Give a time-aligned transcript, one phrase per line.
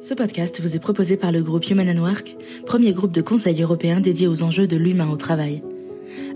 [0.00, 3.60] Ce podcast vous est proposé par le groupe Human and Work, premier groupe de conseil
[3.60, 5.62] européen dédié aux enjeux de l'humain au travail.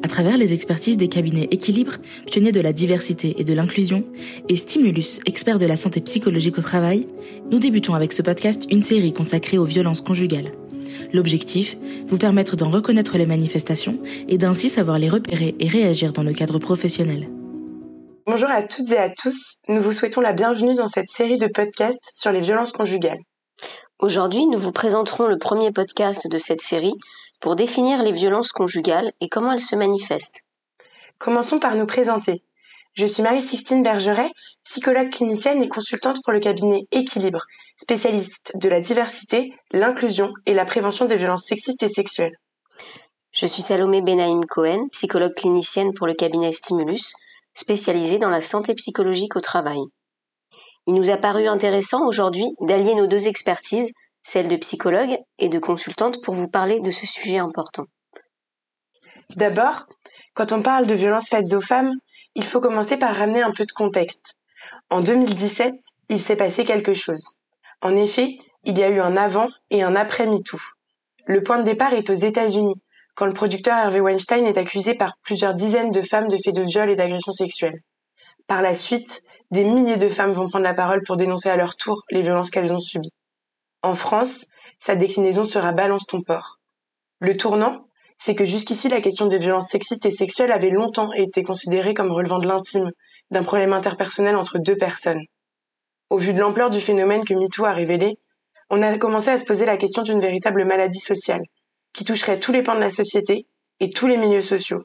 [0.02, 1.94] À travers les expertises des cabinets Équilibre,
[2.26, 4.04] pionniers de la diversité et de l'inclusion,
[4.50, 7.08] et Stimulus, expert de la santé psychologique au travail,
[7.50, 10.52] nous débutons avec ce podcast une série consacrée aux violences conjugales.
[11.14, 16.22] L'objectif, vous permettre d'en reconnaître les manifestations et d'ainsi savoir les repérer et réagir dans
[16.22, 17.30] le cadre professionnel.
[18.26, 21.46] Bonjour à toutes et à tous, nous vous souhaitons la bienvenue dans cette série de
[21.46, 23.20] podcasts sur les violences conjugales.
[24.04, 26.92] Aujourd'hui, nous vous présenterons le premier podcast de cette série
[27.40, 30.42] pour définir les violences conjugales et comment elles se manifestent.
[31.18, 32.42] Commençons par nous présenter.
[32.92, 34.28] Je suis Marie-Sixtine Bergeret,
[34.62, 37.46] psychologue clinicienne et consultante pour le cabinet Équilibre,
[37.78, 42.36] spécialiste de la diversité, l'inclusion et la prévention des violences sexistes et sexuelles.
[43.32, 47.14] Je suis Salomé Benaïm Cohen, psychologue clinicienne pour le cabinet Stimulus,
[47.54, 49.80] spécialisée dans la santé psychologique au travail.
[50.86, 53.90] Il nous a paru intéressant aujourd'hui d'allier nos deux expertises,
[54.24, 57.84] celle de psychologue et de consultante, pour vous parler de ce sujet important.
[59.36, 59.86] D'abord,
[60.34, 61.92] quand on parle de violences faites aux femmes,
[62.34, 64.34] il faut commencer par ramener un peu de contexte.
[64.90, 65.74] En 2017,
[66.08, 67.38] il s'est passé quelque chose.
[67.80, 70.58] En effet, il y a eu un avant et un après MeToo.
[71.26, 72.80] Le point de départ est aux États-Unis,
[73.14, 76.62] quand le producteur Harvey Weinstein est accusé par plusieurs dizaines de femmes de faits de
[76.62, 77.80] viol et d'agressions sexuelles.
[78.46, 81.76] Par la suite, des milliers de femmes vont prendre la parole pour dénoncer à leur
[81.76, 83.12] tour les violences qu'elles ont subies.
[83.84, 84.46] En France,
[84.78, 86.58] sa déclinaison sera Balance ton port.
[87.20, 91.42] Le tournant, c'est que jusqu'ici la question des violences sexistes et sexuelles avait longtemps été
[91.42, 92.90] considérée comme relevant de l'intime,
[93.30, 95.20] d'un problème interpersonnel entre deux personnes.
[96.08, 98.16] Au vu de l'ampleur du phénomène que MeToo a révélé,
[98.70, 101.42] on a commencé à se poser la question d'une véritable maladie sociale,
[101.92, 103.46] qui toucherait tous les pans de la société
[103.80, 104.82] et tous les milieux sociaux.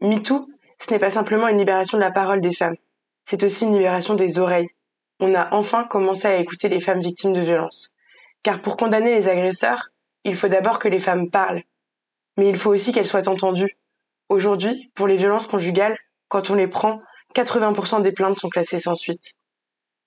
[0.00, 0.46] MeToo,
[0.78, 2.76] ce n'est pas simplement une libération de la parole des femmes,
[3.24, 4.68] c'est aussi une libération des oreilles.
[5.18, 7.92] On a enfin commencé à écouter les femmes victimes de violences.
[8.42, 9.88] Car pour condamner les agresseurs,
[10.24, 11.62] il faut d'abord que les femmes parlent.
[12.36, 13.76] Mais il faut aussi qu'elles soient entendues.
[14.28, 17.00] Aujourd'hui, pour les violences conjugales, quand on les prend,
[17.34, 19.34] 80% des plaintes sont classées sans suite.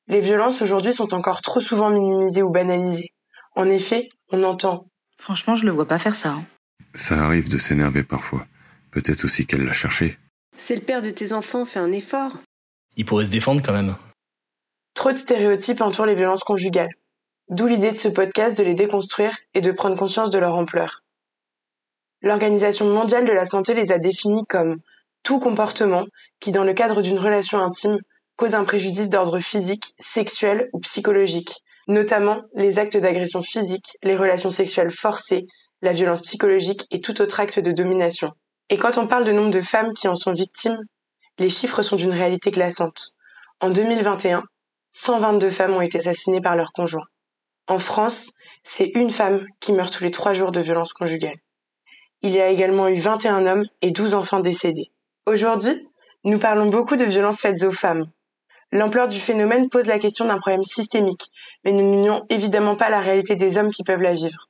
[0.08, 3.14] Les violences aujourd'hui sont encore trop souvent minimisées ou banalisées.
[3.56, 4.88] En effet, on entend.
[5.18, 6.30] Franchement, je le vois pas faire ça.
[6.30, 6.46] Hein.
[6.94, 8.46] Ça arrive de s'énerver parfois.
[8.92, 10.18] Peut-être aussi qu'elle l'a cherché.
[10.58, 12.34] C'est le père de tes enfants, fais un effort.
[12.98, 13.96] Il pourrait se défendre quand même.
[14.94, 16.92] Trop de stéréotypes entourent les violences conjugales.
[17.52, 21.04] D'où l'idée de ce podcast de les déconstruire et de prendre conscience de leur ampleur.
[22.22, 24.78] L'Organisation mondiale de la santé les a définis comme
[25.22, 26.06] tout comportement
[26.40, 28.00] qui, dans le cadre d'une relation intime,
[28.38, 34.50] cause un préjudice d'ordre physique, sexuel ou psychologique, notamment les actes d'agression physique, les relations
[34.50, 35.46] sexuelles forcées,
[35.82, 38.32] la violence psychologique et tout autre acte de domination.
[38.70, 40.80] Et quand on parle de nombre de femmes qui en sont victimes,
[41.38, 43.10] les chiffres sont d'une réalité glaçante.
[43.60, 44.42] En 2021,
[44.94, 47.04] 122 femmes ont été assassinées par leur conjoint.
[47.68, 48.32] En France,
[48.64, 51.40] c'est une femme qui meurt tous les trois jours de violences conjugales.
[52.22, 54.92] Il y a également eu 21 hommes et 12 enfants décédés.
[55.26, 55.88] Aujourd'hui,
[56.24, 58.06] nous parlons beaucoup de violences faites aux femmes.
[58.72, 61.30] L'ampleur du phénomène pose la question d'un problème systémique,
[61.64, 64.48] mais nous n'unions évidemment pas la réalité des hommes qui peuvent la vivre.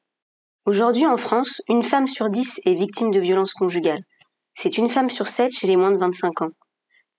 [0.65, 4.03] Aujourd'hui en France, une femme sur dix est victime de violences conjugales.
[4.53, 6.51] C'est une femme sur sept chez les moins de 25 ans.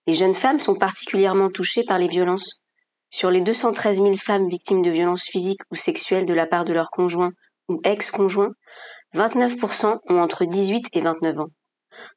[0.06, 2.61] Les jeunes femmes sont particulièrement touchées par les violences.
[3.14, 6.72] Sur les 213 000 femmes victimes de violences physiques ou sexuelles de la part de
[6.72, 7.32] leur conjoint
[7.68, 8.52] ou ex-conjoint,
[9.14, 11.50] 29% ont entre 18 et 29 ans.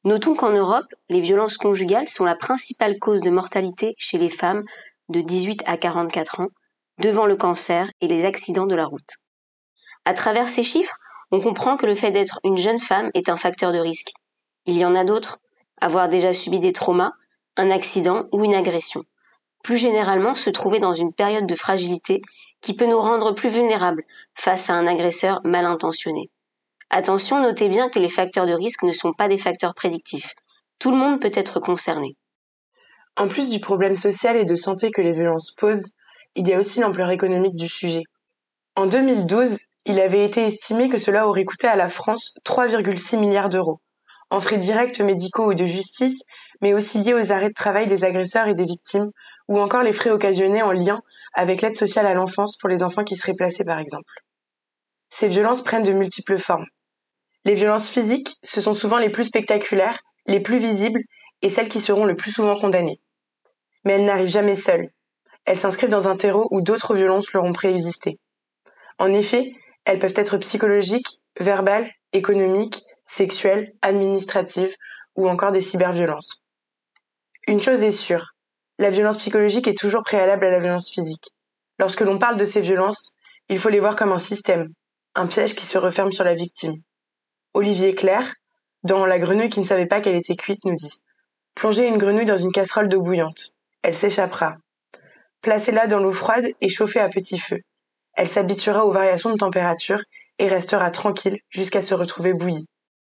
[0.04, 4.62] Notons qu'en Europe, les violences conjugales sont la principale cause de mortalité chez les femmes
[5.10, 6.48] de 18 à 44 ans,
[6.98, 9.18] devant le cancer et les accidents de la route.
[10.06, 10.96] À travers ces chiffres,
[11.30, 14.12] on comprend que le fait d'être une jeune femme est un facteur de risque.
[14.64, 15.40] Il y en a d'autres.
[15.78, 17.12] Avoir déjà subi des traumas,
[17.58, 19.04] un accident ou une agression.
[19.66, 22.22] Plus généralement, se trouver dans une période de fragilité
[22.60, 26.30] qui peut nous rendre plus vulnérables face à un agresseur mal intentionné.
[26.88, 30.36] Attention, notez bien que les facteurs de risque ne sont pas des facteurs prédictifs.
[30.78, 32.14] Tout le monde peut être concerné.
[33.16, 35.96] En plus du problème social et de santé que les violences posent,
[36.36, 38.04] il y a aussi l'ampleur économique du sujet.
[38.76, 43.48] En 2012, il avait été estimé que cela aurait coûté à la France 3,6 milliards
[43.48, 43.80] d'euros,
[44.30, 46.22] en frais directs médicaux ou de justice,
[46.62, 49.10] mais aussi liés aux arrêts de travail des agresseurs et des victimes,
[49.48, 51.02] ou encore les frais occasionnés en lien
[51.34, 54.12] avec l'aide sociale à l'enfance pour les enfants qui seraient placés par exemple.
[55.10, 56.66] Ces violences prennent de multiples formes.
[57.44, 61.00] Les violences physiques, ce sont souvent les plus spectaculaires, les plus visibles
[61.42, 63.00] et celles qui seront le plus souvent condamnées.
[63.84, 64.90] Mais elles n'arrivent jamais seules.
[65.44, 68.18] Elles s'inscrivent dans un terreau où d'autres violences leur ont préexisté.
[68.98, 69.52] En effet,
[69.84, 74.74] elles peuvent être psychologiques, verbales, économiques, sexuelles, administratives
[75.14, 76.42] ou encore des cyberviolences.
[77.46, 78.34] Une chose est sûre,
[78.78, 81.30] la violence psychologique est toujours préalable à la violence physique.
[81.78, 83.12] Lorsque l'on parle de ces violences,
[83.48, 84.72] Il faut les voir comme un système,
[85.14, 86.82] un piège qui se referme sur la victime.
[87.54, 88.34] Olivier Claire,
[88.82, 91.00] dans La grenouille qui ne savait pas qu'elle était cuite, nous dit
[91.54, 93.54] Plongez une grenouille dans une casserole d'eau bouillante.
[93.82, 94.56] Elle s'échappera.
[95.42, 97.60] Placez-la dans l'eau froide et chauffez à petit feu.
[98.14, 100.02] Elle s'habituera aux variations de température
[100.40, 102.66] et restera tranquille jusqu'à se retrouver bouillie.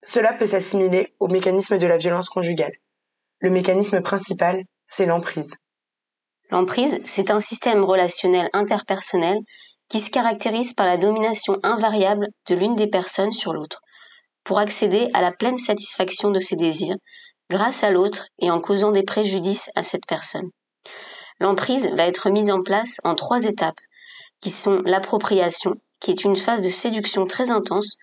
[0.03, 2.73] Cela peut s'assimiler au mécanisme de la violence conjugale.
[3.39, 5.55] Le mécanisme principal, c'est l'emprise.
[6.49, 9.37] L'emprise, c'est un système relationnel interpersonnel
[9.89, 13.81] qui se caractérise par la domination invariable de l'une des personnes sur l'autre,
[14.43, 16.95] pour accéder à la pleine satisfaction de ses désirs,
[17.49, 20.49] grâce à l'autre et en causant des préjudices à cette personne.
[21.39, 23.79] L'emprise va être mise en place en trois étapes,
[24.41, 27.97] qui sont l'appropriation, qui est une phase de séduction très intense,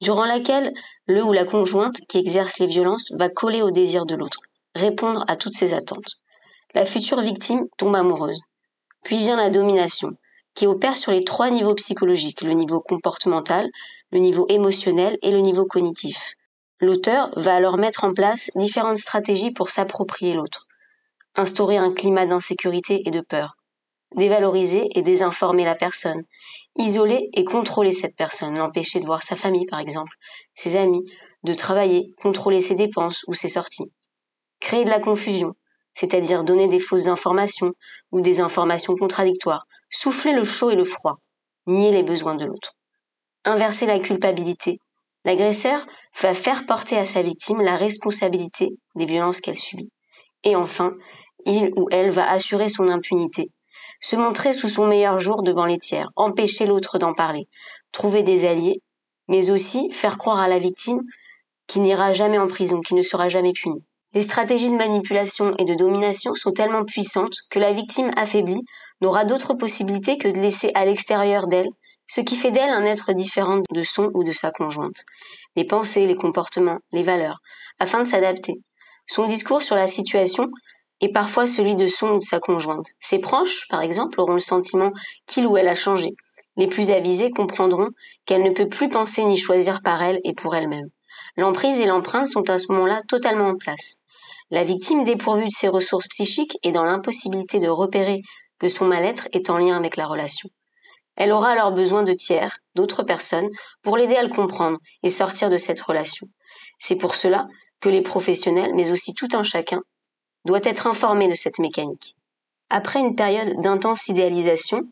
[0.00, 0.72] durant laquelle
[1.06, 4.40] le ou la conjointe qui exerce les violences va coller au désir de l'autre,
[4.74, 6.18] répondre à toutes ses attentes.
[6.76, 8.38] La future victime tombe amoureuse.
[9.02, 10.10] Puis vient la domination,
[10.54, 13.70] qui opère sur les trois niveaux psychologiques, le niveau comportemental,
[14.10, 16.34] le niveau émotionnel et le niveau cognitif.
[16.78, 20.66] L'auteur va alors mettre en place différentes stratégies pour s'approprier l'autre.
[21.34, 23.56] Instaurer un climat d'insécurité et de peur.
[24.14, 26.24] Dévaloriser et désinformer la personne.
[26.76, 30.12] Isoler et contrôler cette personne, l'empêcher de voir sa famille par exemple,
[30.54, 31.10] ses amis,
[31.42, 33.94] de travailler, contrôler ses dépenses ou ses sorties.
[34.60, 35.54] Créer de la confusion,
[35.96, 37.72] c'est-à-dire donner des fausses informations
[38.12, 41.16] ou des informations contradictoires, souffler le chaud et le froid,
[41.66, 42.74] nier les besoins de l'autre.
[43.46, 44.78] Inverser la culpabilité.
[45.24, 45.86] L'agresseur
[46.20, 49.90] va faire porter à sa victime la responsabilité des violences qu'elle subit.
[50.44, 50.92] Et enfin,
[51.46, 53.50] il ou elle va assurer son impunité,
[54.00, 57.48] se montrer sous son meilleur jour devant les tiers, empêcher l'autre d'en parler,
[57.90, 58.82] trouver des alliés,
[59.28, 61.00] mais aussi faire croire à la victime
[61.66, 63.86] qu'il n'ira jamais en prison, qu'il ne sera jamais puni.
[64.16, 68.62] Les stratégies de manipulation et de domination sont tellement puissantes que la victime affaiblie
[69.02, 71.68] n'aura d'autre possibilité que de laisser à l'extérieur d'elle
[72.08, 75.04] ce qui fait d'elle un être différent de son ou de sa conjointe,
[75.54, 77.40] les pensées, les comportements, les valeurs,
[77.78, 78.54] afin de s'adapter.
[79.06, 80.48] Son discours sur la situation
[81.02, 82.86] est parfois celui de son ou de sa conjointe.
[83.00, 84.92] Ses proches, par exemple, auront le sentiment
[85.26, 86.08] qu'il ou elle a changé.
[86.56, 87.90] Les plus avisés comprendront
[88.24, 90.88] qu'elle ne peut plus penser ni choisir par elle et pour elle-même.
[91.36, 94.00] L'emprise et l'empreinte sont à ce moment-là totalement en place.
[94.50, 98.22] La victime dépourvue de ses ressources psychiques est dans l'impossibilité de repérer
[98.60, 100.48] que son mal-être est en lien avec la relation.
[101.16, 103.48] Elle aura alors besoin de tiers, d'autres personnes,
[103.82, 106.28] pour l'aider à le comprendre et sortir de cette relation.
[106.78, 107.48] C'est pour cela
[107.80, 109.82] que les professionnels, mais aussi tout un chacun,
[110.44, 112.14] doit être informé de cette mécanique.
[112.70, 114.82] Après une période d'intense idéalisation,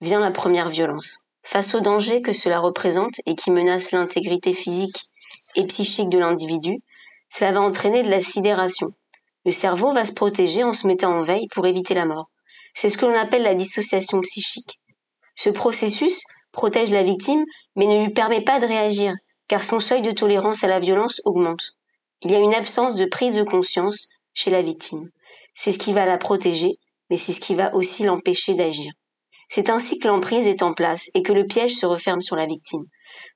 [0.00, 1.20] vient la première violence.
[1.42, 5.02] Face au danger que cela représente et qui menace l'intégrité physique
[5.54, 6.78] et psychique de l'individu,
[7.28, 8.94] cela va entraîner de la sidération.
[9.44, 12.30] Le cerveau va se protéger en se mettant en veille pour éviter la mort.
[12.74, 14.80] C'est ce que l'on appelle la dissociation psychique.
[15.36, 16.22] Ce processus
[16.52, 17.44] protège la victime,
[17.76, 19.14] mais ne lui permet pas de réagir,
[19.48, 21.72] car son seuil de tolérance à la violence augmente.
[22.22, 25.10] Il y a une absence de prise de conscience chez la victime.
[25.54, 26.78] C'est ce qui va la protéger,
[27.10, 28.92] mais c'est ce qui va aussi l'empêcher d'agir.
[29.48, 32.46] C'est ainsi que l'emprise est en place et que le piège se referme sur la
[32.46, 32.84] victime.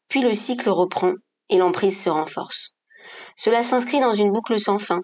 [0.08, 1.12] Puis le cycle reprend
[1.50, 2.70] et l'emprise se renforce.
[3.36, 5.02] Cela s'inscrit dans une boucle sans fin.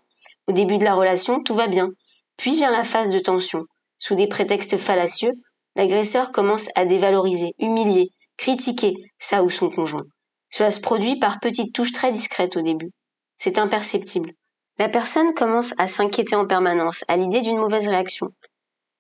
[0.53, 1.89] Au début de la relation, tout va bien.
[2.37, 3.65] Puis vient la phase de tension.
[3.99, 5.33] Sous des prétextes fallacieux,
[5.77, 10.05] l'agresseur commence à dévaloriser, humilier, critiquer sa ou son conjoint.
[10.51, 12.91] Cela se produit par petites touches très discrètes au début.
[13.39, 14.33] C'est imperceptible.
[14.79, 18.29] La personne commence à s'inquiéter en permanence à l'idée d'une mauvaise réaction.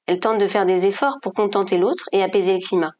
[0.06, 2.92] Elle tente de faire des efforts pour contenter l'autre et apaiser le climat.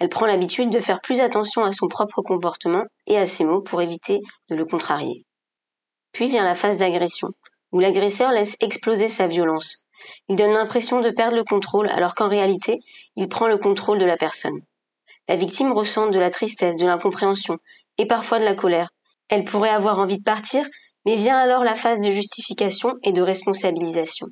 [0.00, 3.62] Elle prend l'habitude de faire plus attention à son propre comportement et à ses mots
[3.62, 4.20] pour éviter
[4.50, 5.24] de le contrarier.
[6.10, 7.28] Puis vient la phase d'agression,
[7.74, 9.84] où l'agresseur laisse exploser sa violence.
[10.28, 12.78] Il donne l'impression de perdre le contrôle alors qu'en réalité,
[13.16, 14.60] il prend le contrôle de la personne.
[15.28, 17.58] La victime ressent de la tristesse, de l'incompréhension
[17.98, 18.90] et parfois de la colère.
[19.28, 20.64] Elle pourrait avoir envie de partir,
[21.04, 24.28] mais vient alors la phase de justification et de responsabilisation.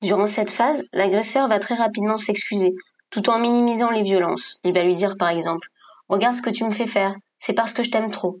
[0.00, 2.72] Durant cette phase, l'agresseur va très rapidement s'excuser,
[3.10, 4.60] tout en minimisant les violences.
[4.64, 5.68] Il va lui dire par exemple
[6.08, 8.38] Regarde ce que tu me fais faire, c'est parce que je t'aime trop.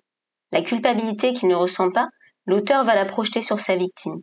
[0.52, 2.08] La culpabilité qu'il ne ressent pas,
[2.46, 4.22] l'auteur va la projeter sur sa victime.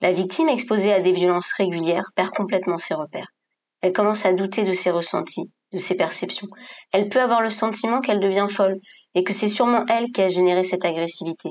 [0.00, 3.32] La victime exposée à des violences régulières perd complètement ses repères.
[3.80, 6.48] Elle commence à douter de ses ressentis, de ses perceptions.
[6.92, 8.78] Elle peut avoir le sentiment qu'elle devient folle
[9.14, 11.50] et que c'est sûrement elle qui a généré cette agressivité.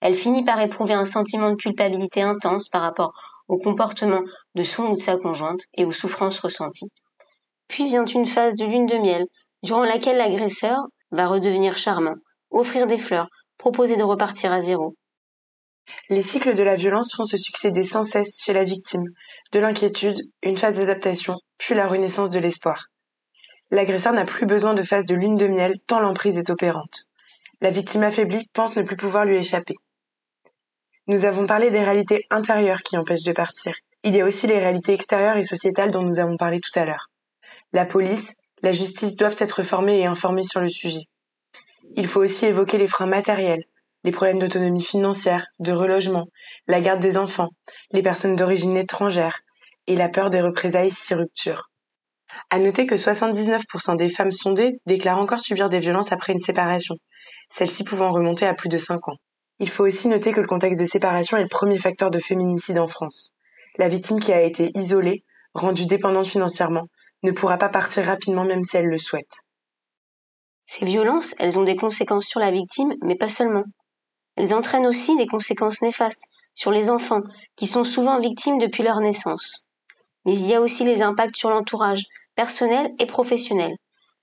[0.00, 3.12] Elle finit par éprouver un sentiment de culpabilité intense par rapport
[3.48, 4.22] au comportement
[4.54, 6.90] de son ou de sa conjointe et aux souffrances ressenties.
[7.68, 9.26] Puis vient une phase de lune de miel,
[9.62, 10.78] durant laquelle l'agresseur
[11.10, 12.16] va redevenir charmant,
[12.50, 14.94] offrir des fleurs, proposer de repartir à zéro.
[16.08, 19.08] Les cycles de la violence font se succéder sans cesse chez la victime,
[19.52, 22.86] de l'inquiétude, une phase d'adaptation, puis la renaissance de l'espoir.
[23.70, 27.08] L'agresseur n'a plus besoin de phase de lune de miel tant l'emprise est opérante.
[27.60, 29.74] La victime affaiblie pense ne plus pouvoir lui échapper.
[31.06, 33.74] Nous avons parlé des réalités intérieures qui empêchent de partir.
[34.04, 36.84] Il y a aussi les réalités extérieures et sociétales dont nous avons parlé tout à
[36.84, 37.08] l'heure.
[37.72, 41.08] La police, la justice doivent être formées et informées sur le sujet.
[41.96, 43.64] Il faut aussi évoquer les freins matériels,
[44.04, 46.26] les problèmes d'autonomie financière, de relogement,
[46.66, 47.50] la garde des enfants,
[47.92, 49.40] les personnes d'origine étrangère
[49.86, 51.70] et la peur des représailles si rupture.
[52.50, 56.96] À noter que 79% des femmes sondées déclarent encore subir des violences après une séparation,
[57.50, 59.16] celles-ci pouvant remonter à plus de 5 ans.
[59.58, 62.78] Il faut aussi noter que le contexte de séparation est le premier facteur de féminicide
[62.78, 63.32] en France.
[63.78, 66.88] La victime qui a été isolée, rendue dépendante financièrement,
[67.22, 69.32] ne pourra pas partir rapidement même si elle le souhaite.
[70.66, 73.64] Ces violences, elles ont des conséquences sur la victime, mais pas seulement.
[74.36, 76.24] Elles entraînent aussi des conséquences néfastes
[76.54, 77.22] sur les enfants,
[77.56, 79.66] qui sont souvent victimes depuis leur naissance.
[80.24, 83.74] Mais il y a aussi les impacts sur l'entourage, personnel et professionnel.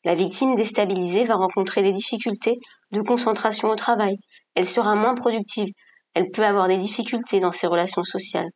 [0.05, 2.57] La victime déstabilisée va rencontrer des difficultés
[2.93, 4.15] de concentration au travail.
[4.55, 5.71] Elle sera moins productive.
[6.13, 8.49] Elle peut avoir des difficultés dans ses relations sociales.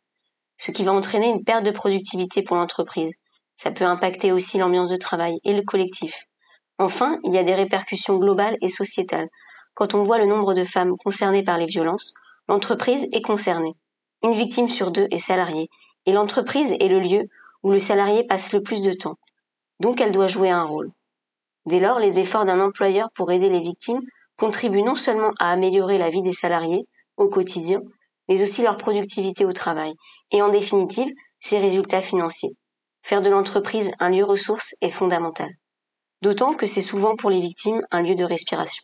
[0.57, 3.15] Ce qui va entraîner une perte de productivité pour l'entreprise.
[3.57, 6.25] Ça peut impacter aussi l'ambiance de travail et le collectif.
[6.77, 9.27] Enfin, il y a des répercussions globales et sociétales.
[9.73, 12.13] Quand on voit le nombre de femmes concernées par les violences,
[12.47, 13.75] l'entreprise est concernée.
[14.21, 15.69] Une victime sur deux est salariée,
[16.05, 17.29] et l'entreprise est le lieu
[17.63, 19.17] où le salarié passe le plus de temps.
[19.79, 20.91] Donc elle doit jouer un rôle.
[21.65, 24.01] Dès lors, les efforts d'un employeur pour aider les victimes
[24.37, 26.87] contribuent non seulement à améliorer la vie des salariés
[27.17, 27.81] au quotidien,
[28.27, 29.93] mais aussi leur productivité au travail,
[30.31, 32.55] et en définitive, ses résultats financiers.
[33.01, 35.49] Faire de l'entreprise un lieu ressource est fondamental.
[36.21, 38.83] D'autant que c'est souvent pour les victimes un lieu de respiration.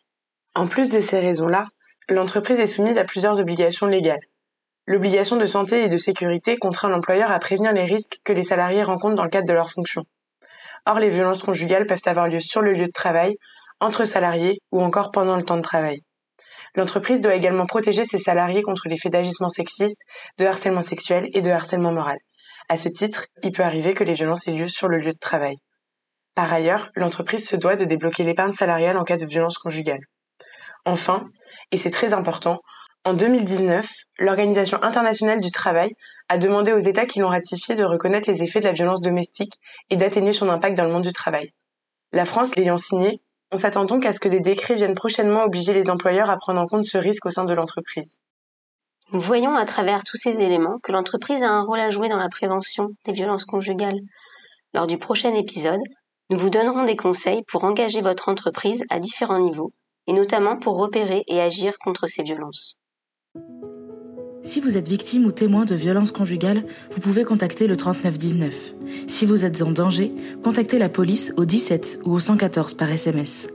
[0.55, 1.65] En plus de ces raisons-là,
[2.09, 4.19] l'entreprise est soumise à plusieurs obligations légales.
[4.87, 8.83] L'obligation de santé et de sécurité contraint l'employeur à prévenir les risques que les salariés
[8.83, 10.05] rencontrent dans le cadre de leurs fonctions.
[10.87, 13.37] Or, les violences conjugales peuvent avoir lieu sur le lieu de travail,
[13.79, 16.01] entre salariés ou encore pendant le temps de travail.
[16.75, 20.01] L'entreprise doit également protéger ses salariés contre les faits d'agissement sexiste,
[20.39, 22.17] de harcèlement sexuel et de harcèlement moral.
[22.67, 25.19] À ce titre, il peut arriver que les violences aient lieu sur le lieu de
[25.19, 25.57] travail.
[26.35, 30.01] Par ailleurs, l'entreprise se doit de débloquer l'épargne salariale en cas de violence conjugale.
[30.85, 31.23] Enfin,
[31.71, 32.61] et c'est très important,
[33.05, 35.91] en 2019, l'Organisation internationale du travail
[36.27, 39.53] a demandé aux États qui l'ont ratifié de reconnaître les effets de la violence domestique
[39.89, 41.53] et d'atténuer son impact dans le monde du travail.
[42.11, 43.21] La France l'ayant signé,
[43.51, 46.59] on s'attend donc à ce que des décrets viennent prochainement obliger les employeurs à prendre
[46.59, 48.19] en compte ce risque au sein de l'entreprise.
[49.11, 52.17] Nous voyons à travers tous ces éléments que l'entreprise a un rôle à jouer dans
[52.17, 53.99] la prévention des violences conjugales.
[54.73, 55.81] Lors du prochain épisode,
[56.29, 59.71] nous vous donnerons des conseils pour engager votre entreprise à différents niveaux,
[60.09, 62.79] et notamment pour repérer et agir contre ces violences.
[64.41, 68.73] Si vous êtes victime ou témoin de violences conjugales, vous pouvez contacter le 3919.
[69.07, 70.11] Si vous êtes en danger,
[70.43, 73.49] contactez la police au 17 ou au 114 par SMS.